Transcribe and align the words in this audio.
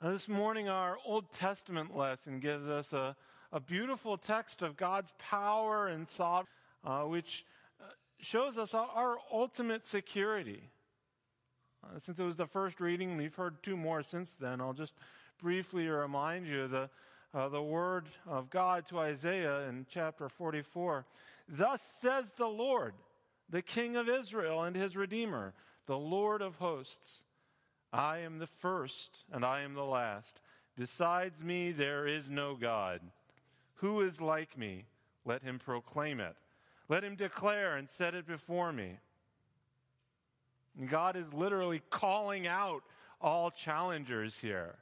This 0.00 0.28
morning, 0.28 0.68
our 0.68 0.96
Old 1.04 1.32
Testament 1.32 1.96
lesson 1.96 2.38
gives 2.38 2.68
us 2.68 2.92
a, 2.92 3.16
a 3.50 3.58
beautiful 3.58 4.16
text 4.16 4.62
of 4.62 4.76
God's 4.76 5.12
power 5.18 5.88
and 5.88 6.06
sovereignty, 6.06 6.52
uh, 6.84 7.00
which 7.00 7.44
uh, 7.80 7.86
shows 8.20 8.58
us 8.58 8.74
our 8.74 9.16
ultimate 9.32 9.88
security. 9.88 10.62
Uh, 11.82 11.98
since 11.98 12.20
it 12.20 12.22
was 12.22 12.36
the 12.36 12.46
first 12.46 12.78
reading, 12.78 13.16
we've 13.16 13.34
heard 13.34 13.60
two 13.64 13.76
more 13.76 14.04
since 14.04 14.34
then. 14.34 14.60
I'll 14.60 14.72
just 14.72 14.94
briefly 15.42 15.88
remind 15.88 16.46
you 16.46 16.68
the, 16.68 16.90
uh, 17.34 17.48
the 17.48 17.60
word 17.60 18.04
of 18.24 18.50
God 18.50 18.86
to 18.90 19.00
Isaiah 19.00 19.68
in 19.68 19.84
chapter 19.90 20.28
44. 20.28 21.06
Thus 21.48 21.82
says 22.00 22.34
the 22.38 22.46
Lord, 22.46 22.94
the 23.50 23.62
King 23.62 23.96
of 23.96 24.08
Israel 24.08 24.62
and 24.62 24.76
his 24.76 24.94
Redeemer, 24.94 25.54
the 25.86 25.98
Lord 25.98 26.40
of 26.40 26.54
hosts. 26.54 27.24
I 27.92 28.18
am 28.18 28.38
the 28.38 28.46
first 28.46 29.24
and 29.32 29.44
I 29.44 29.62
am 29.62 29.74
the 29.74 29.84
last. 29.84 30.40
Besides 30.76 31.42
me, 31.42 31.72
there 31.72 32.06
is 32.06 32.30
no 32.30 32.54
God. 32.54 33.00
Who 33.76 34.00
is 34.00 34.20
like 34.20 34.58
me? 34.58 34.84
Let 35.24 35.42
him 35.42 35.58
proclaim 35.58 36.20
it. 36.20 36.36
Let 36.88 37.04
him 37.04 37.16
declare 37.16 37.76
and 37.76 37.88
set 37.88 38.14
it 38.14 38.26
before 38.26 38.72
me. 38.72 38.98
And 40.78 40.88
God 40.88 41.16
is 41.16 41.32
literally 41.32 41.82
calling 41.90 42.46
out 42.46 42.82
all 43.20 43.50
challengers 43.50 44.38
here, 44.38 44.76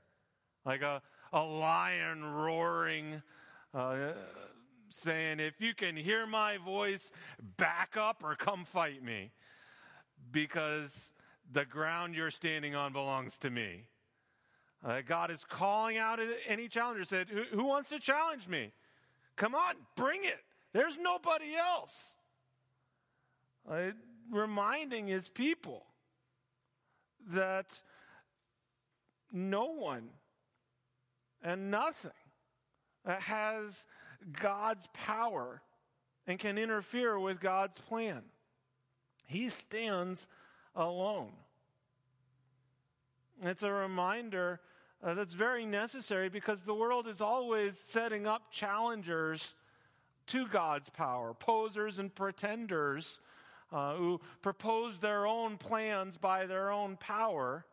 like 0.65 0.83
a, 0.83 1.01
a 1.33 1.41
lion 1.41 2.25
roaring, 2.25 3.23
uh, 3.73 4.13
saying, 4.91 5.41
If 5.41 5.61
you 5.61 5.75
can 5.75 5.97
hear 5.97 6.27
my 6.27 6.59
voice, 6.59 7.11
back 7.57 7.97
up 7.97 8.23
or 8.23 8.35
come 8.35 8.65
fight 8.67 9.03
me. 9.03 9.31
Because 10.31 11.13
the 11.53 11.65
ground 11.65 12.15
you're 12.15 12.31
standing 12.31 12.75
on 12.75 12.93
belongs 12.93 13.39
to 13.39 13.51
me. 13.51 13.89
Uh, 14.85 15.01
God 15.07 15.31
is 15.31 15.45
calling 15.45 15.97
out 15.97 16.21
any 16.47 16.69
challenger. 16.69 17.05
Said, 17.05 17.29
who, 17.29 17.43
who 17.53 17.65
wants 17.65 17.89
to 17.91 17.99
challenge 17.99 18.47
me? 18.47 18.73
Come 19.37 19.55
on, 19.55 19.75
bring 19.97 20.25
it. 20.25 20.39
There's 20.73 20.97
nobody 20.99 21.55
else. 21.55 22.17
Uh, 23.69 23.91
reminding 24.31 25.07
his 25.07 25.29
people 25.29 25.85
that 27.29 27.67
no 29.33 29.67
one 29.67 30.09
and 31.43 31.71
nothing 31.71 32.11
has 33.05 33.85
God's 34.41 34.87
power 34.93 35.63
and 36.27 36.39
can 36.39 36.59
interfere 36.59 37.19
with 37.19 37.41
God's 37.41 37.79
plan. 37.79 38.23
He 39.27 39.49
stands 39.49 40.27
alone. 40.75 41.33
It's 43.43 43.63
a 43.63 43.73
reminder 43.73 44.61
uh, 45.03 45.15
that's 45.15 45.35
very 45.35 45.67
necessary 45.67 46.29
because 46.29 46.63
the 46.63 46.75
world 46.75 47.07
is 47.07 47.21
always 47.21 47.79
setting 47.79 48.27
up 48.27 48.51
challengers 48.51 49.55
to 50.29 50.47
God's 50.49 50.89
power, 50.89 51.35
posers 51.35 51.99
and 51.99 52.15
pretenders 52.15 53.21
uh, 53.73 53.95
who 53.95 54.21
propose 54.43 54.99
their 54.99 55.27
own 55.27 55.59
plans 55.59 56.17
by 56.17 56.47
their 56.47 56.71
own 56.71 56.97
power 56.97 57.67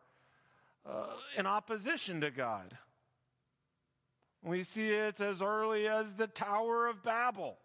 uh, 0.86 1.06
in 1.36 1.46
opposition 1.46 2.20
to 2.20 2.30
God. 2.30 2.76
We 4.42 4.62
see 4.62 4.90
it 4.90 5.20
as 5.20 5.40
early 5.40 5.88
as 5.88 6.14
the 6.14 6.26
Tower 6.26 6.86
of 6.86 7.02
Babel 7.02 7.56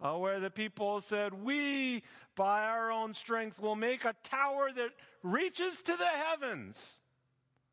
uh, 0.00 0.14
where 0.14 0.40
the 0.40 0.50
people 0.50 1.00
said, 1.00 1.34
We, 1.34 2.02
by 2.36 2.64
our 2.64 2.90
own 2.90 3.14
strength, 3.14 3.60
will 3.60 3.76
make 3.76 4.04
a 4.04 4.14
tower 4.22 4.70
that 4.74 4.90
reaches 5.22 5.82
to 5.82 5.96
the 5.96 6.06
heavens. 6.06 6.98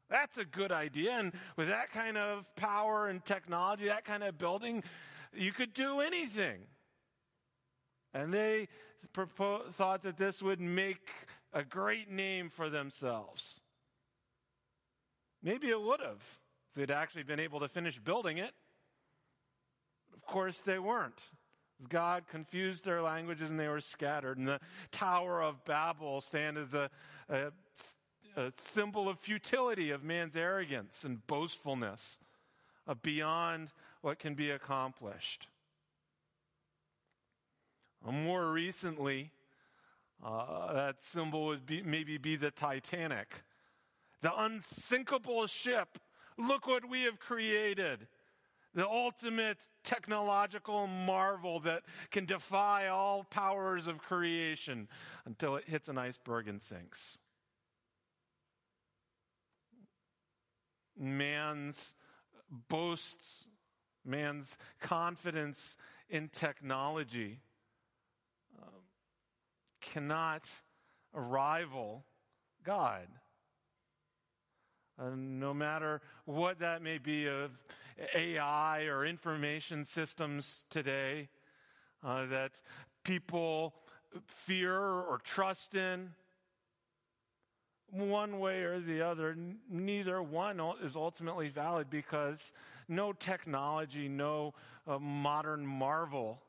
That's 0.09 0.37
a 0.37 0.45
good 0.45 0.71
idea. 0.71 1.11
And 1.19 1.33
with 1.55 1.67
that 1.67 1.91
kind 1.91 2.17
of 2.17 2.45
power 2.55 3.07
and 3.07 3.23
technology, 3.25 3.87
that 3.87 4.05
kind 4.05 4.23
of 4.23 4.37
building, 4.37 4.83
you 5.33 5.51
could 5.51 5.73
do 5.73 5.99
anything. 5.99 6.59
And 8.13 8.33
they 8.33 8.69
propo- 9.13 9.73
thought 9.73 10.03
that 10.03 10.17
this 10.17 10.41
would 10.41 10.61
make 10.61 11.09
a 11.53 11.63
great 11.63 12.09
name 12.09 12.49
for 12.49 12.69
themselves. 12.69 13.59
Maybe 15.43 15.69
it 15.69 15.81
would 15.81 15.99
have 15.99 16.21
if 16.69 16.75
they'd 16.75 16.91
actually 16.91 17.23
been 17.23 17.39
able 17.39 17.59
to 17.59 17.67
finish 17.67 17.99
building 17.99 18.37
it. 18.37 18.51
Of 20.13 20.25
course, 20.25 20.59
they 20.59 20.79
weren't. 20.79 21.21
God 21.89 22.23
confused 22.29 22.85
their 22.85 23.01
languages 23.01 23.49
and 23.49 23.59
they 23.59 23.67
were 23.67 23.81
scattered. 23.81 24.37
And 24.37 24.47
the 24.47 24.59
Tower 24.91 25.41
of 25.41 25.63
Babel 25.65 26.21
stand 26.21 26.57
as 26.57 26.73
a, 26.73 26.89
a, 27.29 27.51
a 28.35 28.51
symbol 28.57 29.07
of 29.07 29.19
futility 29.19 29.91
of 29.91 30.03
man's 30.03 30.35
arrogance 30.35 31.03
and 31.03 31.25
boastfulness 31.27 32.19
of 32.87 33.01
beyond 33.01 33.69
what 34.01 34.19
can 34.19 34.33
be 34.33 34.51
accomplished. 34.51 35.47
More 38.09 38.51
recently, 38.51 39.31
uh, 40.23 40.73
that 40.73 41.03
symbol 41.03 41.47
would 41.47 41.65
be, 41.65 41.81
maybe 41.81 42.17
be 42.17 42.35
the 42.35 42.51
Titanic, 42.51 43.43
the 44.21 44.31
unsinkable 44.35 45.45
ship. 45.47 45.99
Look 46.37 46.67
what 46.67 46.87
we 46.87 47.03
have 47.03 47.19
created 47.19 48.07
the 48.77 48.87
ultimate 48.87 49.57
technological 49.83 50.85
marvel 50.85 51.59
that 51.61 51.81
can 52.11 52.25
defy 52.25 52.89
all 52.89 53.23
powers 53.23 53.87
of 53.87 53.97
creation 53.97 54.87
until 55.25 55.55
it 55.55 55.63
hits 55.65 55.89
an 55.89 55.97
iceberg 55.97 56.47
and 56.47 56.61
sinks. 56.61 57.17
Man's 60.95 61.95
boasts, 62.69 63.45
man's 64.05 64.55
confidence 64.79 65.75
in 66.07 66.29
technology 66.29 67.39
um, 68.61 68.83
cannot 69.81 70.43
rival 71.13 72.05
God. 72.63 73.07
Uh, 74.99 75.09
no 75.15 75.51
matter 75.51 75.99
what 76.25 76.59
that 76.59 76.83
may 76.83 76.99
be 76.99 77.27
of 77.27 77.51
AI 78.15 78.83
or 78.83 79.05
information 79.05 79.85
systems 79.85 80.65
today 80.69 81.29
uh, 82.03 82.25
that 82.27 82.51
people 83.03 83.73
fear 84.25 84.75
or 84.77 85.19
trust 85.23 85.75
in, 85.75 86.11
one 87.89 88.39
way 88.39 88.63
or 88.63 88.79
the 88.79 89.01
other, 89.01 89.35
neither 89.69 90.21
one 90.21 90.59
is 90.83 90.95
ultimately 90.95 91.47
valid 91.47 91.89
because 91.89 92.51
no 92.87 93.13
technology, 93.13 94.09
no 94.09 94.53
uh, 94.85 94.99
modern 94.99 95.65
marvel 95.65 96.41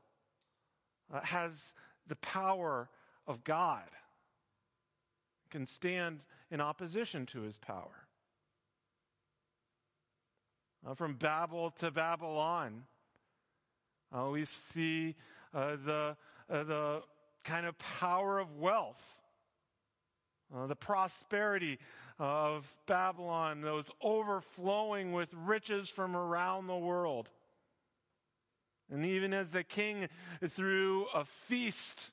uh, 1.12 1.20
has 1.20 1.53
the 2.09 2.16
power 2.16 2.88
of 3.26 3.44
God, 3.44 3.88
can 5.50 5.66
stand 5.66 6.20
in 6.50 6.60
opposition 6.60 7.25
to 7.26 7.42
his 7.42 7.56
power. 7.56 8.08
Uh, 10.87 10.94
from 10.94 11.15
Babel 11.15 11.71
to 11.78 11.91
Babylon, 11.91 12.84
uh, 14.12 14.28
we 14.31 14.44
see 14.44 15.16
uh, 15.53 15.77
the, 15.84 16.16
uh, 16.49 16.65
the 16.65 17.03
kind 17.44 17.66
of 17.66 17.77
power 17.78 18.39
of 18.39 18.56
wealth, 18.56 19.03
uh, 20.55 20.66
the 20.66 20.77
prosperity 20.77 21.78
of 22.19 22.66
Babylon, 22.87 23.61
those 23.61 23.91
overflowing 24.00 25.12
with 25.12 25.28
riches 25.34 25.89
from 25.89 26.16
around 26.16 26.66
the 26.66 26.77
world. 26.77 27.31
And 28.91 29.05
even 29.05 29.34
as 29.34 29.50
the 29.50 29.65
king 29.65 30.09
threw 30.49 31.06
a 31.15 31.25
feast 31.25 32.10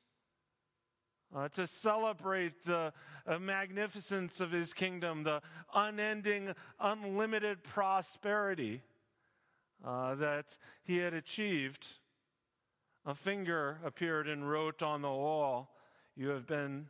uh, 1.36 1.50
to 1.50 1.68
celebrate 1.68 2.64
the 2.64 2.94
uh, 3.28 3.40
magnificence 3.40 4.40
of 4.40 4.52
his 4.52 4.74
kingdom, 4.74 5.24
the 5.24 5.42
unending, 5.74 6.54
unlimited 6.80 7.64
prosperity 7.64 8.82
uh, 9.84 10.16
that 10.16 10.58
he 10.84 10.98
had 10.98 11.14
achieved. 11.14 11.88
A 13.06 13.14
finger 13.14 13.80
appeared 13.84 14.28
and 14.28 14.50
wrote 14.50 14.82
on 14.82 15.02
the 15.02 15.10
wall, 15.10 15.76
You 16.16 16.30
have 16.30 16.48
been 16.48 16.88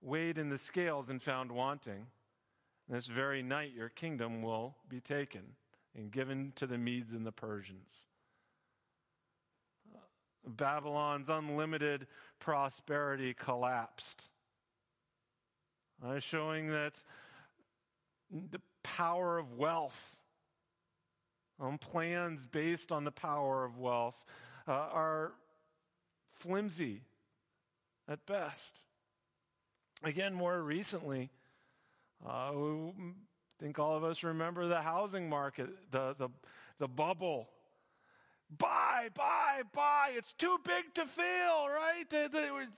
weighed 0.00 0.38
in 0.38 0.48
the 0.48 0.58
scales 0.58 1.10
and 1.10 1.22
found 1.22 1.52
wanting. 1.52 2.06
this 2.88 3.06
very 3.06 3.42
night 3.42 3.72
your 3.76 3.88
kingdom 3.88 4.42
will 4.42 4.74
be 4.88 5.00
taken 5.00 5.42
and 5.94 6.10
given 6.10 6.52
to 6.56 6.66
the 6.66 6.78
Medes 6.78 7.12
and 7.12 7.26
the 7.26 7.32
Persians. 7.32 8.06
Babylon's 10.46 11.28
unlimited 11.28 12.06
prosperity 12.42 13.34
collapsed, 13.34 14.20
uh, 16.04 16.18
showing 16.18 16.66
that 16.68 16.94
the 18.50 18.60
power 18.82 19.38
of 19.38 19.52
wealth, 19.52 20.16
um, 21.60 21.78
plans 21.78 22.44
based 22.44 22.90
on 22.90 23.04
the 23.04 23.12
power 23.12 23.64
of 23.64 23.78
wealth, 23.78 24.24
uh, 24.66 24.72
are 24.72 25.32
flimsy 26.32 27.02
at 28.08 28.26
best. 28.26 28.80
Again, 30.02 30.34
more 30.34 30.60
recently, 30.62 31.30
uh, 32.28 32.50
think 33.60 33.78
all 33.78 33.96
of 33.96 34.02
us 34.02 34.24
remember 34.24 34.66
the 34.66 34.82
housing 34.82 35.28
market, 35.28 35.68
the, 35.92 36.16
the, 36.18 36.28
the 36.80 36.88
bubble. 36.88 37.48
Buy, 38.58 39.08
buy, 39.14 39.62
buy. 39.72 40.12
It's 40.14 40.32
too 40.32 40.58
big 40.64 40.94
to 40.94 41.06
fail, 41.06 41.68
right? 41.68 42.04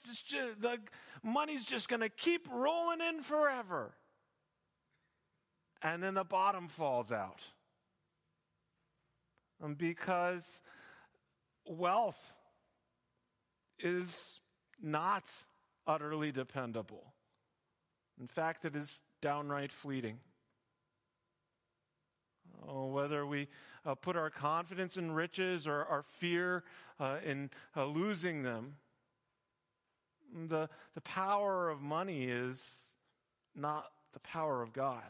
Just, 0.05 0.31
the 0.61 0.79
money's 1.23 1.65
just 1.65 1.89
going 1.89 2.01
to 2.01 2.09
keep 2.09 2.47
rolling 2.53 3.01
in 3.01 3.23
forever. 3.23 3.93
And 5.83 6.03
then 6.03 6.15
the 6.15 6.25
bottom 6.25 6.69
falls 6.69 7.11
out. 7.11 7.41
Because 9.77 10.61
wealth 11.67 12.21
is 13.79 14.39
not 14.81 15.25
utterly 15.87 16.31
dependable. 16.31 17.15
In 18.21 18.29
fact, 18.29 18.65
it 18.65 18.77
is 18.77 19.03
downright 19.21 19.73
fleeting. 19.73 20.19
Oh, 22.69 22.87
whether 22.87 23.27
we 23.27 23.49
uh, 23.85 23.95
put 23.95 24.17
our 24.17 24.31
confidence 24.31 24.97
in 24.97 25.13
riches 25.13 25.67
or 25.67 25.85
our 25.85 26.03
fear 26.03 26.65
uh, 26.99 27.19
in 27.25 27.51
uh, 27.77 27.85
losing 27.85 28.43
them, 28.43 28.77
the, 30.49 30.69
the 30.95 31.01
power 31.03 31.69
of 31.69 31.81
money 31.81 32.25
is 32.25 32.63
not 33.55 33.87
the 34.13 34.21
power 34.21 34.63
of 34.63 34.73
God. 34.73 35.03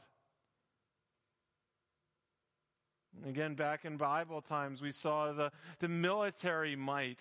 Again, 3.26 3.54
back 3.54 3.84
in 3.84 3.96
Bible 3.96 4.42
times, 4.42 4.82
we 4.82 4.90
saw 4.90 5.32
the, 5.32 5.52
the 5.78 5.88
military 5.88 6.75
might 6.75 7.20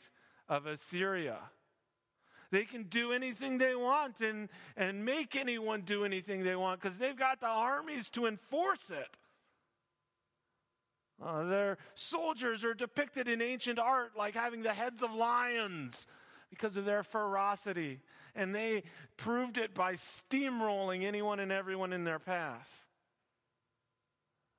of 0.49 0.65
Assyria. 0.65 1.37
They 2.51 2.65
can 2.65 2.83
do 2.83 3.13
anything 3.13 3.57
they 3.57 3.75
want 3.75 4.21
and, 4.21 4.49
and 4.75 5.05
make 5.05 5.35
anyone 5.35 5.81
do 5.81 6.03
anything 6.03 6.43
they 6.43 6.55
want 6.55 6.81
because 6.81 6.97
they've 6.97 7.17
got 7.17 7.39
the 7.39 7.47
armies 7.47 8.09
to 8.11 8.25
enforce 8.25 8.89
it. 8.89 9.17
Uh, 11.21 11.43
their 11.45 11.77
soldiers 11.95 12.63
are 12.63 12.73
depicted 12.73 13.27
in 13.27 13.41
ancient 13.41 13.79
art 13.79 14.11
like 14.17 14.33
having 14.33 14.63
the 14.63 14.73
heads 14.73 15.01
of 15.01 15.13
lions 15.13 16.07
because 16.49 16.77
of 16.77 16.85
their 16.85 17.03
ferocity. 17.03 17.99
And 18.35 18.53
they 18.53 18.83
proved 19.17 19.57
it 19.57 19.73
by 19.73 19.93
steamrolling 19.93 21.03
anyone 21.03 21.39
and 21.39 21.51
everyone 21.51 21.93
in 21.93 22.03
their 22.03 22.19
path 22.19 22.85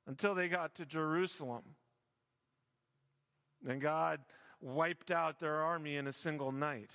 until 0.07 0.35
they 0.35 0.49
got 0.49 0.75
to 0.77 0.87
Jerusalem. 0.87 1.63
And 3.67 3.81
God 3.81 4.21
wiped 4.61 5.11
out 5.11 5.41
their 5.41 5.57
army 5.57 5.97
in 5.97 6.07
a 6.07 6.13
single 6.13 6.53
night. 6.53 6.91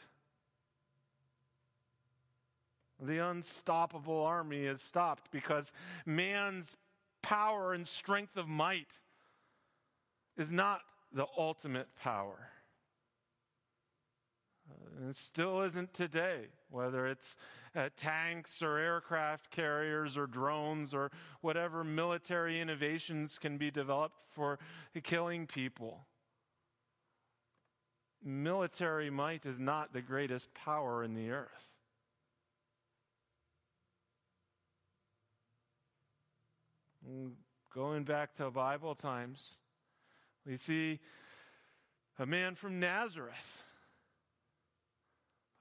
The 3.01 3.19
unstoppable 3.19 4.23
army 4.23 4.65
is 4.65 4.81
stopped 4.81 5.31
because 5.31 5.71
man's 6.05 6.75
power 7.21 7.73
and 7.73 7.87
strength 7.87 8.35
of 8.37 8.47
might 8.47 8.91
is 10.39 10.51
not 10.51 10.81
the 11.13 11.25
ultimate 11.37 11.89
power. 12.01 12.49
And 14.97 15.09
it 15.09 15.15
still 15.15 15.61
isn't 15.63 15.93
today, 15.93 16.47
whether 16.69 17.07
it's 17.07 17.35
uh, 17.75 17.89
tanks 17.97 18.61
or 18.61 18.77
aircraft 18.77 19.51
carriers 19.51 20.17
or 20.17 20.27
drones 20.27 20.93
or 20.93 21.11
whatever 21.41 21.83
military 21.83 22.59
innovations 22.59 23.37
can 23.37 23.57
be 23.57 23.69
developed 23.69 24.21
for 24.33 24.59
killing 25.03 25.45
people. 25.45 26.05
Military 28.23 29.09
might 29.09 29.45
is 29.45 29.59
not 29.59 29.93
the 29.93 30.01
greatest 30.01 30.53
power 30.53 31.03
in 31.03 31.13
the 31.13 31.31
earth. 31.31 31.73
Going 37.73 38.03
back 38.03 38.35
to 38.35 38.51
Bible 38.51 38.93
times, 38.93 39.55
we 40.45 40.57
see 40.57 40.99
a 42.17 42.25
man 42.25 42.55
from 42.55 42.79
Nazareth 42.79 43.63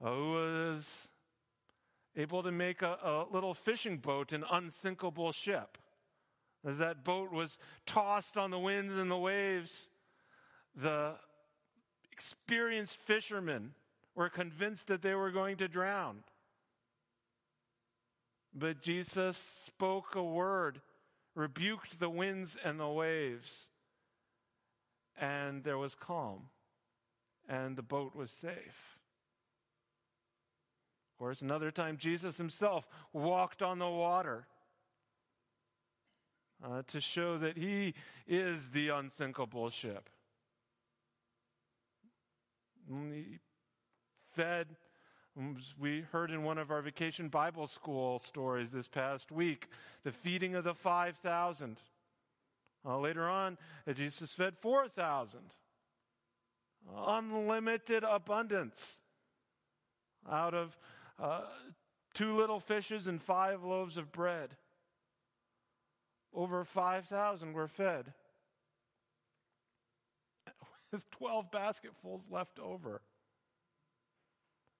uh, 0.03 0.09
who 0.09 0.31
was 0.31 1.09
able 2.15 2.43
to 2.43 2.51
make 2.51 2.81
a, 2.81 2.97
a 3.03 3.25
little 3.31 3.53
fishing 3.53 3.97
boat 3.97 4.31
an 4.31 4.43
unsinkable 4.51 5.31
ship. 5.31 5.77
As 6.65 6.77
that 6.77 7.05
boat 7.05 7.31
was 7.31 7.57
tossed 7.85 8.35
on 8.35 8.51
the 8.51 8.59
winds 8.59 8.95
and 8.95 9.09
the 9.09 9.17
waves, 9.17 9.87
the 10.75 11.15
experienced 12.11 12.97
fishermen 12.97 13.73
were 14.15 14.29
convinced 14.29 14.87
that 14.87 15.01
they 15.01 15.15
were 15.15 15.31
going 15.31 15.55
to 15.57 15.69
drown. 15.69 16.23
But 18.53 18.81
Jesus 18.81 19.37
spoke 19.37 20.15
a 20.15 20.23
word 20.23 20.81
rebuked 21.35 21.99
the 21.99 22.09
winds 22.09 22.57
and 22.61 22.79
the 22.79 22.89
waves, 22.89 23.68
and 25.19 25.63
there 25.63 25.77
was 25.77 25.95
calm, 25.95 26.49
and 27.47 27.75
the 27.75 27.83
boat 27.83 28.15
was 28.15 28.31
safe. 28.31 28.97
Of 31.13 31.19
course, 31.19 31.41
another 31.41 31.71
time, 31.71 31.97
Jesus 31.97 32.37
himself 32.37 32.87
walked 33.13 33.61
on 33.61 33.79
the 33.79 33.89
water. 33.89 34.47
Uh, 36.61 36.81
to 36.87 36.99
show 36.99 37.37
that 37.37 37.57
he 37.57 37.93
is 38.27 38.71
the 38.71 38.89
unsinkable 38.89 39.69
ship. 39.69 40.09
He 42.89 43.39
fed 44.35 44.67
we 45.79 46.01
heard 46.11 46.31
in 46.31 46.43
one 46.43 46.57
of 46.57 46.71
our 46.71 46.81
vacation 46.81 47.29
Bible 47.29 47.67
school 47.67 48.19
stories 48.19 48.71
this 48.71 48.87
past 48.87 49.31
week 49.31 49.67
the 50.03 50.11
feeding 50.11 50.55
of 50.55 50.63
the 50.63 50.73
5,000. 50.73 51.77
Uh, 52.85 52.97
later 52.97 53.27
on, 53.27 53.57
Jesus 53.93 54.33
fed 54.33 54.55
4,000. 54.61 55.41
Unlimited 56.95 58.03
abundance 58.03 59.01
out 60.29 60.53
of 60.53 60.77
uh, 61.21 61.41
two 62.13 62.35
little 62.35 62.59
fishes 62.59 63.07
and 63.07 63.21
five 63.21 63.63
loaves 63.63 63.97
of 63.97 64.11
bread. 64.11 64.55
Over 66.33 66.63
5,000 66.63 67.53
were 67.53 67.67
fed 67.67 68.13
with 70.91 71.09
12 71.11 71.51
basketfuls 71.51 72.27
left 72.29 72.59
over. 72.59 73.01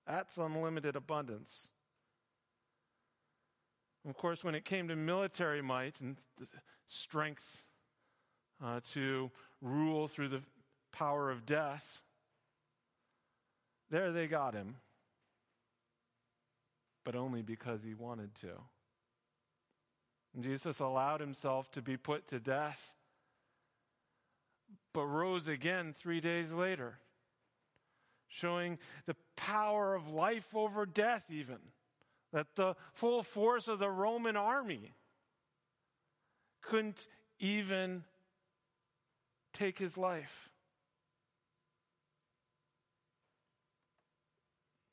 That's 0.07 0.37
unlimited 0.37 0.95
abundance. 0.95 1.67
Of 4.07 4.15
course, 4.15 4.43
when 4.43 4.55
it 4.55 4.63
came 4.63 4.87
to 4.87 4.95
military 4.95 5.61
might 5.61 5.99
and 6.01 6.17
strength 6.87 7.63
uh, 8.63 8.79
to 8.93 9.31
rule 9.61 10.07
through 10.07 10.29
the 10.29 10.41
power 10.91 11.29
of 11.29 11.45
death, 11.45 12.01
there 13.89 14.11
they 14.11 14.27
got 14.27 14.53
him. 14.53 14.75
But 17.05 17.15
only 17.15 17.41
because 17.41 17.81
he 17.83 17.93
wanted 17.93 18.35
to. 18.41 18.49
And 20.35 20.43
Jesus 20.43 20.79
allowed 20.79 21.21
himself 21.21 21.71
to 21.71 21.81
be 21.81 21.97
put 21.97 22.27
to 22.27 22.39
death, 22.39 22.93
but 24.93 25.05
rose 25.05 25.47
again 25.47 25.95
three 25.97 26.21
days 26.21 26.51
later 26.51 26.99
showing 28.29 28.77
the 29.05 29.15
power 29.35 29.95
of 29.95 30.07
life 30.07 30.47
over 30.55 30.85
death, 30.85 31.23
even. 31.29 31.57
That 32.31 32.55
the 32.55 32.75
full 32.93 33.23
force 33.23 33.67
of 33.67 33.79
the 33.79 33.89
Roman 33.89 34.37
army 34.37 34.93
couldn't 36.61 37.07
even 37.39 38.03
take 39.53 39.79
his 39.79 39.97
life. 39.97 40.49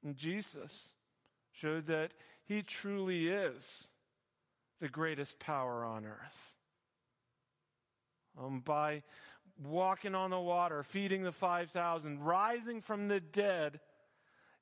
And 0.05 0.17
Jesus 0.17 0.91
showed 1.53 1.87
that 1.87 2.13
he 2.45 2.63
truly 2.63 3.29
is 3.29 3.89
the 4.81 4.89
greatest 4.89 5.39
power 5.41 5.85
on 5.85 6.05
earth. 6.05 6.53
Um, 8.39 8.61
by 8.61 9.03
walking 9.65 10.15
on 10.15 10.31
the 10.31 10.39
water, 10.39 10.83
feeding 10.83 11.23
the 11.23 11.33
5,000, 11.33 12.21
rising 12.21 12.83
from 12.83 13.09
the 13.09 13.21
dead, 13.21 13.81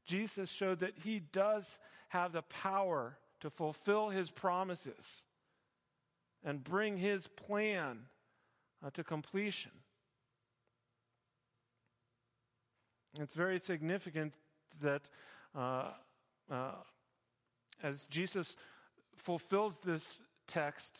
Jesus 0.07 0.51
showed 0.51 0.81
that 0.81 0.95
he 1.03 1.21
does 1.21 1.79
have 2.09 2.33
the 2.33 2.43
power 2.43 3.19
to 3.41 3.51
fulfill 3.51 4.11
his 4.11 4.31
promises 4.31 5.27
and 6.45 6.63
bring 6.63 6.97
his 6.97 7.27
plan 7.27 8.07
uh, 8.85 8.91
to 8.91 9.03
completion. 9.03 9.73
It's 13.21 13.35
very 13.35 13.61
significant 13.61 14.35
that 14.83 15.03
uh, 15.55 15.91
uh, 16.51 16.73
as 17.83 18.07
Jesus 18.07 18.57
fulfills 19.17 19.79
this 19.85 20.21
text 20.49 20.99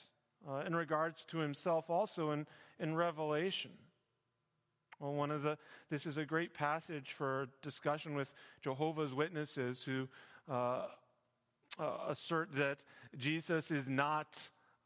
uh, 0.49 0.63
in 0.67 0.77
regards 0.77 1.25
to 1.25 1.39
himself 1.39 1.91
also 1.91 2.31
in, 2.31 2.47
in 2.79 2.95
Revelation, 2.95 3.73
well, 5.01 5.13
one 5.13 5.33
of 5.33 5.43
the, 5.43 5.59
this 5.91 6.07
is 6.07 6.17
a 6.17 6.25
great 6.25 6.55
passage 6.55 7.15
for 7.17 7.49
discussion 7.63 8.15
with 8.15 8.33
Jehovah's 8.63 9.13
Witnesses 9.13 9.83
who 9.83 10.09
uh, 10.49 10.83
uh, 11.79 11.91
assert 12.09 12.55
that 12.55 12.79
Jesus 13.17 13.73
is 13.73 13.89
not 13.89 14.29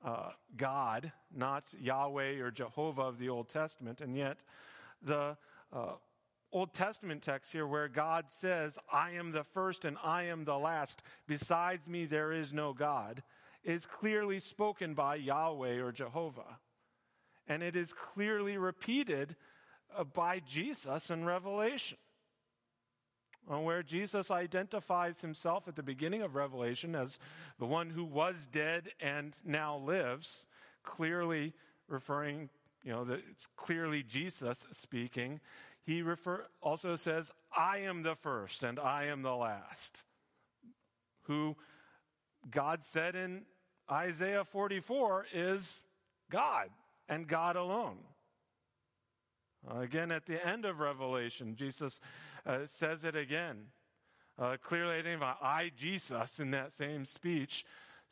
uh, 0.03 0.31
God, 0.57 1.13
not 1.37 1.65
Yahweh 1.79 2.41
or 2.41 2.51
Jehovah 2.51 3.03
of 3.03 3.19
the 3.19 3.29
Old 3.29 3.51
Testament. 3.51 4.01
And 4.01 4.17
yet, 4.17 4.39
the 5.03 5.37
Old 6.53 6.73
Testament 6.73 7.23
text 7.23 7.53
here, 7.53 7.67
where 7.67 7.89
God 7.89 8.27
says, 8.29 8.79
I 8.93 9.13
am 9.13 9.33
the 9.33 9.45
first 9.45 9.85
and 9.85 9.97
I 10.03 10.25
am 10.25 10.45
the 10.45 10.59
last, 10.59 11.03
besides 11.27 11.89
me 11.89 12.07
there 12.07 12.33
is 12.33 12.53
no 12.53 12.73
God, 12.73 13.23
is 13.65 13.87
clearly 13.87 14.41
spoken 14.41 14.95
by 14.95 15.17
Yahweh 15.17 15.79
or 15.81 15.93
Jehovah. 15.93 16.59
And 17.47 17.63
it 17.63 17.77
is 17.77 17.93
clearly 17.93 18.57
repeated 18.57 19.37
uh, 19.97 20.05
by 20.05 20.41
Jesus 20.41 21.11
in 21.11 21.25
Revelation 21.25 21.99
where 23.57 23.83
Jesus 23.83 24.31
identifies 24.31 25.21
himself 25.23 25.67
at 25.69 25.77
the 25.77 25.83
beginning 25.83 26.23
of 26.23 26.35
Revelation 26.35 26.95
as 26.95 27.19
the 27.59 27.67
one 27.67 27.91
who 27.91 28.05
was 28.05 28.47
dead 28.47 28.91
and 29.01 29.35
now 29.45 29.79
lives, 29.79 30.45
clearly 30.83 31.55
referring, 31.89 32.51
you 32.85 32.93
know, 32.93 33.05
that 33.05 33.21
it's 33.31 33.49
clearly 33.57 34.03
Jesus 34.03 34.67
speaking. 34.73 35.41
He 35.89 36.03
refer, 36.03 36.45
also 36.61 36.97
says, 36.97 37.33
I 37.51 37.79
am 37.79 38.03
the 38.03 38.15
first 38.15 38.63
and 38.63 38.79
I 38.79 39.05
am 39.05 39.23
the 39.23 39.35
last. 39.35 40.03
Who 41.23 41.57
God 42.51 42.85
said 42.85 43.17
in 43.17 43.47
Isaiah 43.91 44.45
44 44.45 45.29
is 45.33 45.87
God 46.31 46.69
and 47.09 47.27
God 47.27 47.57
alone. 47.57 47.97
Again, 49.67 50.13
at 50.13 50.27
the 50.27 50.47
end 50.47 50.67
of 50.67 50.79
Revelation, 50.79 51.57
Jesus 51.57 52.01
uh, 52.45 52.67
says 52.67 53.03
it 53.03 53.17
again. 53.17 53.69
Uh, 54.39 54.59
clearly 54.63 55.03
I, 55.23 55.73
Jesus, 55.75 56.39
in 56.39 56.51
that 56.51 56.75
same 56.75 57.07
speech, 57.07 57.65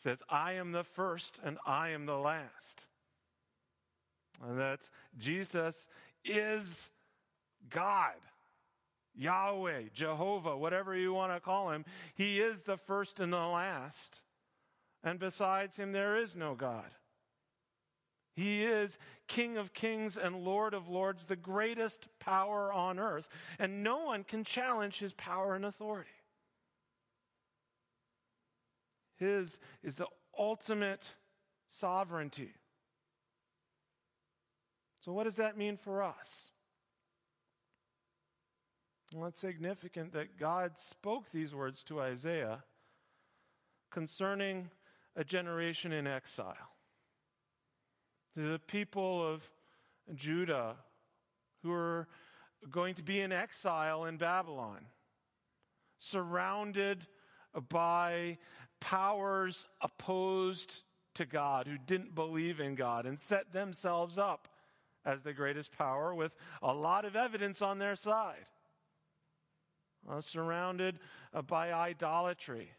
says, 0.03 0.17
I 0.31 0.55
am 0.55 0.73
the 0.73 0.83
first 0.83 1.37
and 1.45 1.59
I 1.67 1.91
am 1.91 2.07
the 2.07 2.17
last. 2.17 2.81
And 4.43 4.59
that 4.59 4.81
Jesus 5.19 5.87
is 6.25 6.89
God, 7.71 8.15
Yahweh, 9.15 9.85
Jehovah, 9.95 10.57
whatever 10.57 10.97
you 10.97 11.13
want 11.13 11.33
to 11.33 11.41
call 11.41 11.71
him. 11.71 11.85
He 12.15 12.41
is 12.41 12.63
the 12.63 12.77
first 12.77 13.21
and 13.21 13.33
the 13.33 13.39
last. 13.39 14.21
And 15.03 15.19
besides 15.19 15.77
him, 15.77 15.93
there 15.93 16.17
is 16.17 16.37
no 16.37 16.55
God. 16.55 16.91
He 18.35 18.65
is 18.65 18.99
King 19.29 19.57
of 19.57 19.73
kings 19.73 20.19
and 20.19 20.45
Lord 20.45 20.75
of 20.75 20.89
lords, 20.89 21.25
the 21.25 21.37
greatest 21.37 22.07
power 22.21 22.71
on 22.73 22.99
earth, 22.99 23.29
and 23.59 23.83
no 23.83 24.05
one 24.05 24.25
can 24.25 24.45
challenge 24.45 24.99
his 24.99 25.15
power 25.15 25.55
and 25.55 25.65
authority. 25.65 26.11
His 29.17 29.59
is 29.83 29.95
the 29.95 30.07
ultimate 30.39 31.03
sovereignty. 31.71 32.53
So, 35.05 35.13
what 35.13 35.25
does 35.25 35.37
that 35.37 35.57
mean 35.57 35.79
for 35.79 36.03
us? 36.03 36.51
Well, 39.17 39.29
it's 39.29 39.41
significant 39.41 40.13
that 40.13 40.39
God 40.39 40.79
spoke 40.79 41.31
these 41.33 41.55
words 41.55 41.83
to 41.85 42.03
Isaiah 42.03 42.63
concerning 43.91 44.69
a 45.17 45.25
generation 45.25 45.91
in 45.91 46.07
exile 46.07 46.69
the 48.37 48.61
people 48.67 49.27
of 49.27 49.49
Judah 50.15 50.77
who 51.63 51.73
are 51.73 52.07
going 52.71 52.95
to 52.97 53.03
be 53.03 53.23
in 53.23 53.33
exile 53.33 54.05
in 54.05 54.19
Babylon, 54.19 54.85
surrounded 55.99 57.07
by 57.71 58.37
powers 58.81 59.67
opposed 59.81 60.83
to 61.15 61.25
God, 61.25 61.67
who 61.67 61.79
didn't 61.79 62.15
believe 62.15 62.61
in 62.61 62.75
God 62.75 63.07
and 63.07 63.19
set 63.19 63.55
themselves 63.55 64.19
up 64.19 64.49
as 65.07 65.23
the 65.23 65.33
greatest 65.33 65.73
power 65.73 66.15
with 66.15 66.35
a 66.61 66.75
lot 66.75 67.07
of 67.07 67.17
evidence 67.17 67.63
on 67.63 67.79
their 67.79 67.97
side. 67.97 68.45
Uh, 70.09 70.21
surrounded 70.21 71.01
uh, 71.35 71.43
by 71.43 71.73
idolatry, 71.73 72.71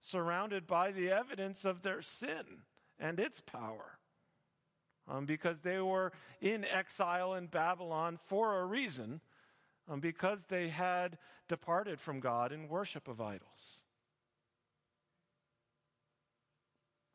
surrounded 0.00 0.66
by 0.66 0.92
the 0.92 1.10
evidence 1.10 1.64
of 1.64 1.82
their 1.82 2.00
sin 2.00 2.62
and 3.00 3.18
its 3.18 3.40
power 3.40 3.98
um, 5.08 5.26
because 5.26 5.60
they 5.60 5.80
were 5.80 6.12
in 6.40 6.64
exile 6.64 7.34
in 7.34 7.46
Babylon 7.46 8.18
for 8.26 8.60
a 8.60 8.64
reason, 8.66 9.20
um, 9.88 10.00
because 10.00 10.44
they 10.44 10.68
had 10.68 11.18
departed 11.48 12.00
from 12.00 12.20
God 12.20 12.52
in 12.52 12.68
worship 12.68 13.08
of 13.08 13.20
idols. 13.20 13.82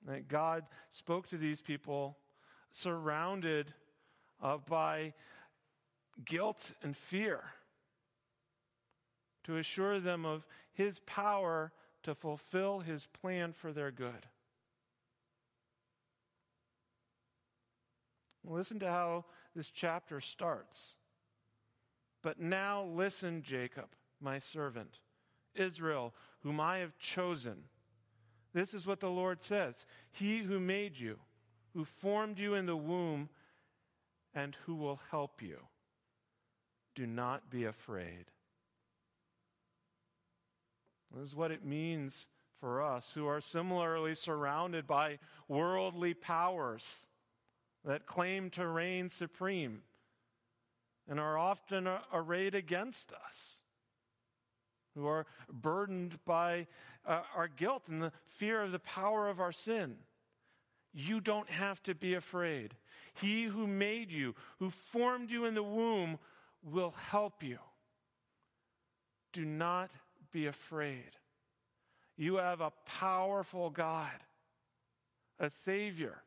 That 0.05 0.27
God 0.27 0.65
spoke 0.91 1.29
to 1.29 1.37
these 1.37 1.61
people 1.61 2.17
surrounded 2.71 3.73
uh, 4.41 4.57
by 4.57 5.13
guilt 6.25 6.71
and 6.81 6.97
fear 6.97 7.43
to 9.43 9.57
assure 9.57 9.99
them 9.99 10.25
of 10.25 10.45
his 10.73 10.99
power 10.99 11.71
to 12.03 12.15
fulfill 12.15 12.79
his 12.79 13.07
plan 13.07 13.53
for 13.53 13.71
their 13.71 13.91
good. 13.91 14.27
Listen 18.45 18.79
to 18.79 18.89
how 18.89 19.25
this 19.55 19.69
chapter 19.69 20.19
starts. 20.19 20.97
But 22.21 22.39
now 22.39 22.83
listen, 22.83 23.41
Jacob, 23.41 23.87
my 24.19 24.39
servant, 24.39 24.99
Israel, 25.55 26.13
whom 26.41 26.59
I 26.59 26.79
have 26.79 26.97
chosen. 26.97 27.63
This 28.53 28.73
is 28.73 28.85
what 28.85 28.99
the 28.99 29.09
Lord 29.09 29.41
says 29.41 29.85
He 30.11 30.39
who 30.39 30.59
made 30.59 30.97
you, 30.97 31.19
who 31.73 31.85
formed 31.85 32.39
you 32.39 32.55
in 32.55 32.65
the 32.65 32.77
womb, 32.77 33.29
and 34.33 34.55
who 34.65 34.75
will 34.75 34.99
help 35.09 35.41
you. 35.41 35.59
Do 36.95 37.07
not 37.07 37.49
be 37.49 37.65
afraid. 37.65 38.25
This 41.13 41.29
is 41.29 41.35
what 41.35 41.51
it 41.51 41.63
means 41.63 42.27
for 42.59 42.81
us 42.81 43.11
who 43.13 43.27
are 43.27 43.41
similarly 43.41 44.15
surrounded 44.15 44.87
by 44.87 45.19
worldly 45.47 46.13
powers 46.13 47.07
that 47.85 48.05
claim 48.05 48.49
to 48.51 48.65
reign 48.65 49.09
supreme 49.09 49.81
and 51.07 51.19
are 51.19 51.37
often 51.37 51.89
arrayed 52.13 52.55
against 52.55 53.11
us, 53.11 53.55
who 54.95 55.05
are 55.05 55.25
burdened 55.51 56.17
by 56.25 56.67
uh, 57.05 57.21
our 57.35 57.49
guilt 57.49 57.83
and 57.89 58.01
the 58.01 58.11
fear 58.27 58.61
of 58.61 58.71
the 58.71 58.79
power 58.79 59.27
of 59.27 59.39
our 59.41 59.51
sin. 59.51 59.97
You 60.93 61.19
don't 61.19 61.49
have 61.49 61.83
to 61.83 61.95
be 61.95 62.13
afraid. 62.13 62.75
He 63.15 63.43
who 63.43 63.67
made 63.67 64.11
you, 64.11 64.35
who 64.59 64.69
formed 64.69 65.29
you 65.29 65.45
in 65.45 65.55
the 65.55 65.63
womb, 65.63 66.17
will 66.63 66.91
help 67.09 67.43
you. 67.43 67.59
Do 69.33 69.43
not 69.43 69.89
be 70.33 70.47
afraid. 70.47 71.11
You 72.17 72.35
have 72.35 72.59
a 72.59 72.73
powerful 72.85 73.69
God, 73.69 74.11
a 75.39 75.49
Savior 75.49 76.23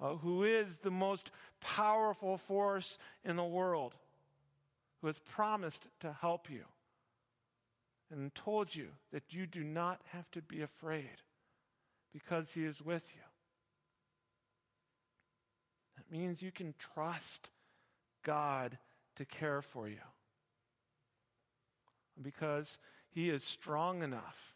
uh, 0.00 0.16
who 0.16 0.42
is 0.42 0.78
the 0.78 0.90
most 0.90 1.30
powerful 1.60 2.36
force 2.36 2.98
in 3.24 3.36
the 3.36 3.44
world, 3.44 3.94
who 5.00 5.06
has 5.06 5.18
promised 5.18 5.86
to 6.00 6.12
help 6.12 6.50
you 6.50 6.64
and 8.10 8.34
told 8.34 8.74
you 8.74 8.88
that 9.12 9.22
you 9.30 9.46
do 9.46 9.62
not 9.62 10.00
have 10.12 10.30
to 10.32 10.42
be 10.42 10.62
afraid 10.62 11.22
because 12.12 12.52
he 12.52 12.64
is 12.64 12.82
with 12.82 13.04
you. 13.14 13.22
That 15.96 16.10
means 16.10 16.42
you 16.42 16.52
can 16.52 16.74
trust 16.78 17.48
God 18.22 18.78
to 19.16 19.24
care 19.24 19.62
for 19.62 19.88
you 19.88 19.96
because 22.20 22.78
he 23.14 23.30
is 23.30 23.44
strong 23.44 24.02
enough 24.02 24.54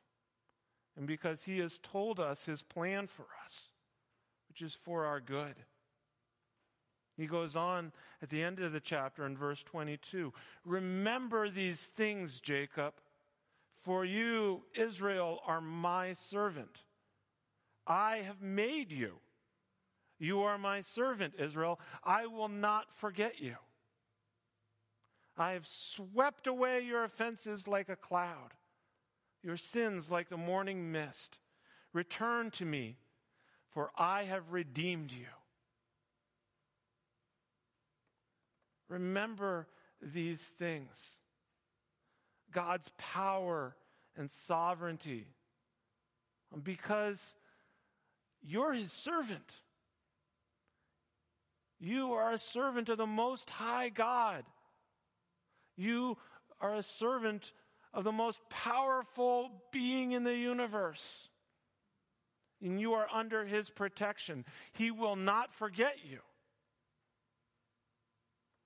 and 0.97 1.07
because 1.07 1.45
he 1.45 1.59
has 1.61 1.79
told 1.79 2.19
us 2.19 2.45
his 2.45 2.63
plan 2.63 3.07
for 3.07 3.27
us 3.45 3.69
which 4.49 4.63
is 4.63 4.75
for 4.75 5.05
our 5.05 5.21
good. 5.21 5.55
He 7.17 7.27
goes 7.27 7.57
on 7.57 7.93
at 8.23 8.29
the 8.29 8.43
end 8.43 8.61
of 8.61 8.73
the 8.73 8.81
chapter 8.81 9.25
in 9.27 9.37
verse 9.37 9.63
22 9.63 10.33
Remember 10.65 11.49
these 11.49 11.87
things, 11.87 12.41
Jacob, 12.41 12.95
for 13.83 14.05
you, 14.05 14.63
Israel, 14.75 15.41
are 15.47 15.61
my 15.61 16.13
servant. 16.13 16.83
I 17.87 18.19
have 18.19 18.43
made 18.43 18.93
you. 18.93 19.15
You 20.19 20.43
are 20.43 20.59
my 20.59 20.81
servant, 20.81 21.35
Israel. 21.39 21.81
I 22.05 22.27
will 22.27 22.49
not 22.49 22.87
forget 22.97 23.41
you. 23.41 23.57
I 25.39 25.53
have 25.53 25.67
swept 25.67 26.47
away 26.47 26.83
your 26.83 27.05
offenses 27.05 27.69
like 27.69 27.89
a 27.89 27.97
cloud, 27.97 28.55
your 29.43 29.57
sins 29.57 30.11
like 30.11 30.29
the 30.29 30.37
morning 30.37 30.91
mist. 30.91 31.39
Return 31.93 32.51
to 32.53 32.65
me 32.65 32.97
for 33.71 33.91
I 33.97 34.25
have 34.25 34.51
redeemed 34.51 35.13
you. 35.13 35.27
Remember 38.89 39.69
these 40.01 40.41
things 40.41 41.21
God's 42.51 42.91
power 42.97 43.77
and 44.17 44.31
sovereignty. 44.31 45.27
Because 46.63 47.35
You're 48.43 48.73
his 48.73 48.91
servant. 48.91 49.53
You 51.79 52.15
are 52.15 52.33
a 52.33 52.39
servant 52.39 52.89
of 52.89 52.99
the 52.99 53.07
Most 53.07 53.51
High 53.51 53.91
God. 53.91 54.45
You 55.79 56.19
are 56.61 56.75
a 56.75 56.83
servant 56.83 57.53
of 57.95 58.05
the 58.05 58.13
most 58.13 58.41
powerful 58.51 59.51
being 59.73 60.13
in 60.13 60.25
the 60.25 60.37
universe. 60.37 61.29
And 62.61 62.81
you 62.81 62.95
are 62.95 63.07
under 63.15 63.47
his 63.47 63.71
protection. 63.71 64.45
He 64.73 64.91
will 64.91 65.17
not 65.17 65.55
forget 65.55 65.97
you. 66.05 66.19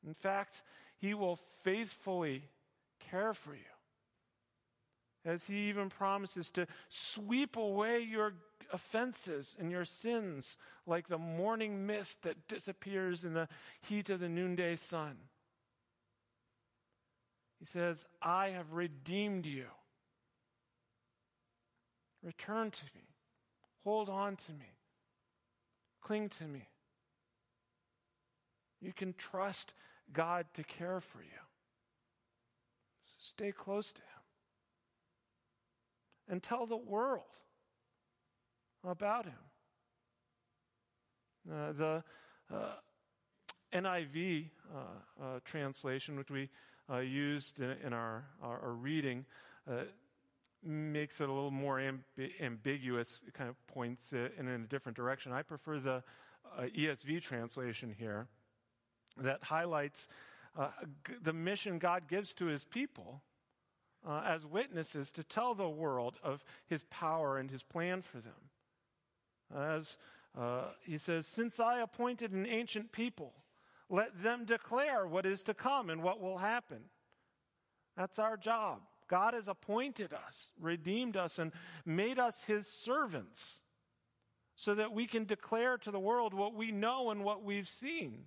In 0.04 0.14
fact, 0.14 0.62
he 0.96 1.14
will 1.14 1.38
faithfully 1.62 2.44
care 2.98 3.34
for 3.34 3.54
you. 3.54 3.60
As 5.24 5.44
he 5.44 5.68
even 5.68 5.90
promises 5.90 6.50
to 6.50 6.66
sweep 6.88 7.56
away 7.56 8.00
your 8.00 8.32
offenses 8.72 9.54
and 9.60 9.70
your 9.70 9.84
sins 9.84 10.56
like 10.86 11.06
the 11.06 11.18
morning 11.18 11.86
mist 11.86 12.22
that 12.22 12.48
disappears 12.48 13.22
in 13.22 13.34
the 13.34 13.48
heat 13.82 14.08
of 14.08 14.18
the 14.18 14.28
noonday 14.28 14.74
sun. 14.74 15.16
He 17.62 17.66
says, 17.66 18.06
I 18.20 18.48
have 18.48 18.72
redeemed 18.72 19.46
you. 19.46 19.66
Return 22.20 22.72
to 22.72 22.84
me. 22.92 23.04
Hold 23.84 24.08
on 24.08 24.34
to 24.34 24.52
me. 24.52 24.72
Cling 26.00 26.28
to 26.40 26.48
me. 26.48 26.66
You 28.80 28.92
can 28.92 29.14
trust 29.16 29.74
God 30.12 30.46
to 30.54 30.64
care 30.64 31.00
for 31.00 31.18
you. 31.18 31.38
So 33.00 33.14
stay 33.18 33.52
close 33.52 33.92
to 33.92 34.00
Him. 34.00 34.08
And 36.28 36.42
tell 36.42 36.66
the 36.66 36.76
world 36.76 37.22
about 38.84 39.26
him. 39.26 39.34
Uh, 41.48 41.72
the 41.72 42.04
uh, 42.52 42.56
NIV 43.72 44.46
uh, 44.74 44.78
uh, 45.22 45.40
translation, 45.44 46.16
which 46.16 46.30
we 46.30 46.48
uh, 46.90 46.98
used 46.98 47.60
in, 47.60 47.76
in 47.84 47.92
our, 47.92 48.24
our, 48.42 48.60
our, 48.60 48.72
reading, 48.72 49.24
makes 50.64 51.20
it 51.20 51.28
a 51.28 51.32
little 51.32 51.50
more 51.50 51.78
amb- 51.78 52.40
ambiguous. 52.40 53.20
It 53.26 53.34
kind 53.34 53.50
of 53.50 53.66
points 53.66 54.12
it 54.12 54.34
in 54.38 54.48
a 54.48 54.58
different 54.58 54.96
direction. 54.96 55.32
I 55.32 55.42
prefer 55.42 55.78
the 55.78 56.02
ESV 56.58 57.22
translation 57.22 57.94
here 57.98 58.26
that 59.18 59.42
highlights 59.42 60.08
g- 61.06 61.14
the 61.22 61.32
mission 61.32 61.78
God 61.78 62.08
gives 62.08 62.32
to 62.34 62.46
his 62.46 62.64
people. 62.64 63.22
Uh, 64.04 64.20
as 64.26 64.44
witnesses 64.44 65.12
to 65.12 65.22
tell 65.22 65.54
the 65.54 65.68
world 65.68 66.16
of 66.24 66.42
his 66.66 66.82
power 66.90 67.38
and 67.38 67.52
his 67.52 67.62
plan 67.62 68.02
for 68.02 68.18
them. 68.18 68.50
As 69.56 69.96
uh, 70.36 70.70
he 70.84 70.98
says, 70.98 71.26
Since 71.36 71.60
I 71.60 71.80
appointed 71.80 72.32
an 72.32 72.46
ancient 72.46 72.90
people, 72.90 73.32
let 73.92 74.22
them 74.22 74.46
declare 74.46 75.06
what 75.06 75.26
is 75.26 75.42
to 75.44 75.54
come 75.54 75.90
and 75.90 76.02
what 76.02 76.18
will 76.18 76.38
happen. 76.38 76.78
That's 77.96 78.18
our 78.18 78.38
job. 78.38 78.80
God 79.06 79.34
has 79.34 79.48
appointed 79.48 80.14
us, 80.14 80.46
redeemed 80.58 81.16
us, 81.16 81.38
and 81.38 81.52
made 81.84 82.18
us 82.18 82.42
his 82.46 82.66
servants 82.66 83.64
so 84.56 84.74
that 84.74 84.92
we 84.92 85.06
can 85.06 85.26
declare 85.26 85.76
to 85.76 85.90
the 85.90 86.00
world 86.00 86.32
what 86.32 86.54
we 86.54 86.72
know 86.72 87.10
and 87.10 87.22
what 87.22 87.44
we've 87.44 87.68
seen. 87.68 88.24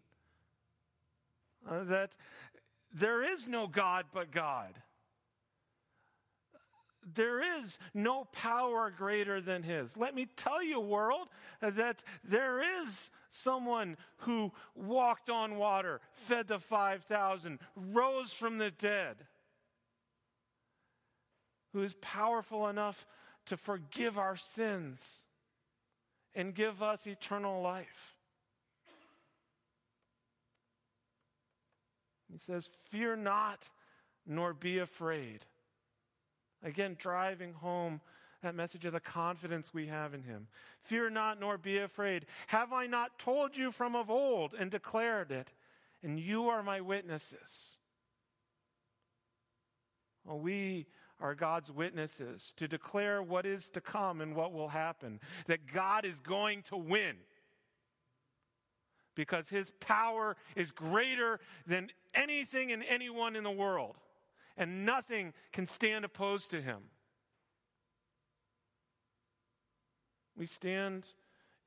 Uh, 1.68 1.84
that 1.86 2.12
there 2.94 3.24
is 3.24 3.48
no 3.48 3.66
God 3.66 4.06
but 4.14 4.32
God 4.32 4.76
there 7.14 7.62
is 7.62 7.78
no 7.94 8.26
power 8.32 8.92
greater 8.96 9.40
than 9.40 9.64
his. 9.64 9.96
Let 9.96 10.16
me 10.16 10.28
tell 10.36 10.64
you, 10.64 10.80
world, 10.80 11.28
that 11.62 12.02
there 12.24 12.84
is 12.84 13.10
someone 13.30 13.98
who 14.18 14.52
walked 14.74 15.30
on 15.30 15.58
water, 15.58 16.02
fed 16.14 16.48
the 16.48 16.60
5,000, 16.60 17.60
rose 17.76 18.34
from 18.34 18.58
the 18.58 18.72
dead, 18.72 19.18
who 21.74 21.84
is 21.84 21.94
powerful 22.02 22.68
enough 22.68 23.06
to 23.46 23.58
forgive 23.58 24.18
our 24.18 24.38
sins 24.38 25.24
and 26.34 26.56
give 26.56 26.82
us 26.82 27.06
eternal 27.06 27.62
life. 27.62 28.16
He 32.32 32.38
says, 32.38 32.70
Fear 32.90 33.18
not, 33.18 33.70
nor 34.26 34.54
be 34.54 34.80
afraid. 34.80 35.46
Again, 36.66 36.98
driving 37.00 37.54
home 37.54 38.02
that 38.42 38.56
message 38.56 38.86
of 38.86 38.94
the 38.94 39.00
confidence 39.00 39.74
we 39.74 39.88
have 39.88 40.14
in 40.14 40.24
him. 40.24 40.48
Fear 40.84 41.12
not, 41.12 41.40
nor 41.40 41.58
be 41.58 41.78
afraid. 41.78 42.26
Have 42.48 42.74
I 42.74 42.88
not 42.88 43.20
told 43.20 43.56
you 43.56 43.72
from 43.72 43.96
of 43.96 44.10
old 44.10 44.54
and 44.54 44.70
declared 44.70 45.32
it? 45.32 45.48
And 46.04 46.20
you 46.20 46.50
are 46.50 46.64
my 46.64 46.82
witnesses. 46.82 47.78
Well, 50.26 50.40
we 50.40 50.88
are 51.20 51.36
God's 51.36 51.72
witnesses 51.72 52.54
to 52.58 52.68
declare 52.68 53.22
what 53.22 53.46
is 53.46 53.70
to 53.70 53.82
come 53.82 54.20
and 54.22 54.36
what 54.36 54.52
will 54.52 54.70
happen. 54.70 55.20
That 55.46 55.72
God 55.72 56.04
is 56.04 56.20
going 56.20 56.64
to 56.64 56.78
win. 56.78 57.16
Because 59.16 59.48
his 59.48 59.72
power 59.80 60.36
is 60.56 60.72
greater 60.72 61.40
than 61.68 61.90
anything 62.14 62.72
and 62.72 62.84
anyone 62.90 63.36
in 63.36 63.44
the 63.44 63.52
world 63.52 63.96
and 64.58 64.86
nothing 64.86 65.34
can 65.52 65.68
stand 65.68 66.06
opposed 66.06 66.52
to 66.52 66.62
him. 66.62 66.80
We 70.38 70.48
stand 70.48 71.06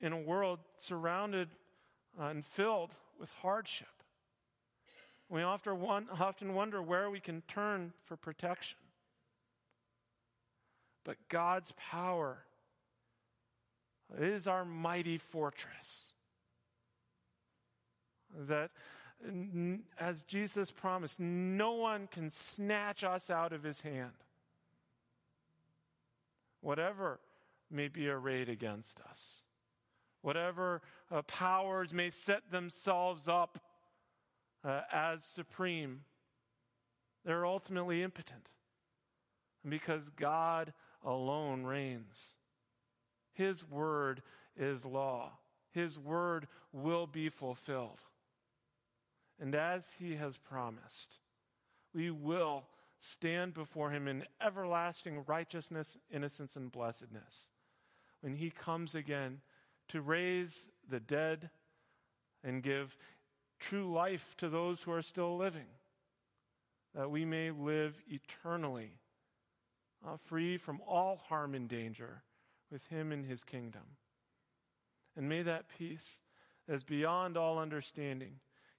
in 0.00 0.12
a 0.12 0.18
world 0.18 0.60
surrounded 0.76 1.48
uh, 2.20 2.24
and 2.24 2.44
filled 2.44 2.94
with 3.18 3.30
hardship. 3.42 3.88
We 5.28 5.42
often, 5.42 5.80
often 5.82 6.54
wonder 6.54 6.80
where 6.80 7.10
we 7.10 7.20
can 7.20 7.42
turn 7.48 7.92
for 8.04 8.16
protection. 8.16 8.78
But 11.04 11.16
God's 11.28 11.72
power 11.76 12.38
is 14.18 14.46
our 14.46 14.64
mighty 14.64 15.18
fortress. 15.18 16.12
That 18.46 18.70
as 19.98 20.22
Jesus 20.22 20.70
promised, 20.70 21.18
no 21.20 21.72
one 21.72 22.08
can 22.10 22.30
snatch 22.30 23.02
us 23.04 23.30
out 23.30 23.52
of 23.52 23.62
his 23.62 23.80
hand. 23.80 24.12
Whatever 26.60 27.20
may 27.70 27.88
be 27.88 28.08
arrayed 28.08 28.48
against 28.48 29.00
us, 29.08 29.42
whatever 30.22 30.82
uh, 31.10 31.22
powers 31.22 31.92
may 31.92 32.10
set 32.10 32.50
themselves 32.50 33.28
up 33.28 33.58
uh, 34.64 34.82
as 34.92 35.24
supreme, 35.24 36.00
they're 37.24 37.46
ultimately 37.46 38.02
impotent 38.02 38.48
because 39.68 40.08
God 40.16 40.72
alone 41.04 41.64
reigns. 41.64 42.36
His 43.32 43.68
word 43.68 44.22
is 44.56 44.84
law. 44.84 45.32
His 45.72 45.98
word 45.98 46.48
will 46.72 47.06
be 47.06 47.28
fulfilled. 47.28 48.00
And 49.40 49.54
as 49.54 49.88
he 49.98 50.16
has 50.16 50.36
promised, 50.36 51.16
we 51.94 52.10
will 52.10 52.64
stand 52.98 53.54
before 53.54 53.90
him 53.90 54.08
in 54.08 54.24
everlasting 54.44 55.24
righteousness, 55.26 55.96
innocence, 56.12 56.56
and 56.56 56.72
blessedness 56.72 57.48
when 58.20 58.34
he 58.34 58.50
comes 58.50 58.94
again 58.94 59.40
to 59.88 60.00
raise 60.00 60.68
the 60.90 61.00
dead 61.00 61.50
and 62.44 62.62
give 62.62 62.96
true 63.58 63.92
life 63.92 64.34
to 64.38 64.48
those 64.48 64.82
who 64.82 64.92
are 64.92 65.02
still 65.02 65.36
living, 65.36 65.66
that 66.94 67.10
we 67.10 67.24
may 67.24 67.50
live 67.50 67.96
eternally, 68.08 68.90
uh, 70.06 70.16
free 70.26 70.56
from 70.56 70.80
all 70.86 71.20
harm 71.28 71.54
and 71.54 71.68
danger 71.68 72.22
with 72.70 72.84
him 72.86 73.12
in 73.12 73.24
his 73.24 73.44
kingdom. 73.44 73.82
And 75.16 75.28
may 75.28 75.42
that 75.42 75.68
peace, 75.68 76.20
as 76.68 76.84
beyond 76.84 77.36
all 77.36 77.58
understanding, 77.58 78.34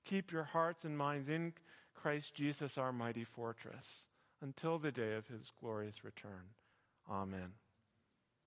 Keep 0.05 0.31
your 0.31 0.43
hearts 0.43 0.85
and 0.85 0.97
minds 0.97 1.29
in 1.29 1.53
Christ 1.93 2.33
Jesus, 2.33 2.77
our 2.77 2.91
mighty 2.91 3.23
fortress, 3.23 4.07
until 4.41 4.79
the 4.79 4.91
day 4.91 5.15
of 5.15 5.27
his 5.27 5.51
glorious 5.59 6.03
return. 6.03 6.53
Amen. 7.09 7.53